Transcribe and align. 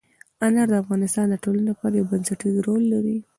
انار 0.45 0.67
د 0.71 0.75
افغانستان 0.83 1.25
د 1.29 1.35
ټولنې 1.43 1.65
لپاره 1.71 1.93
یو 1.95 2.09
بنسټيز 2.11 2.55
رول 2.67 2.83
لري. 2.93 3.17